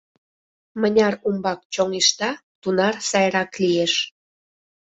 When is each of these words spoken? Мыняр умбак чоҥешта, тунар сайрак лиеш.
Мыняр 0.79 1.13
умбак 1.27 1.59
чоҥешта, 1.73 2.29
тунар 2.61 2.95
сайрак 3.09 3.51
лиеш. 3.61 3.93